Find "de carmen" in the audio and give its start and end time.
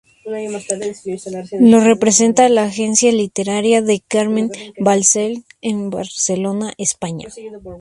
3.83-4.49